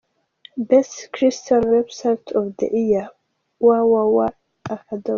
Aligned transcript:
Best 0.57 1.11
Christian 1.13 1.61
website 1.63 2.31
of 2.31 2.57
the 2.57 2.69
year: 2.73 3.07
www. 3.61 4.33